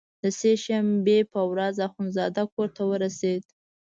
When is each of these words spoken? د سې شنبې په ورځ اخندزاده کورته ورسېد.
د 0.23 0.23
سې 0.39 0.51
شنبې 0.63 1.19
په 1.33 1.41
ورځ 1.51 1.75
اخندزاده 1.87 2.43
کورته 2.53 2.83
ورسېد. 2.87 3.43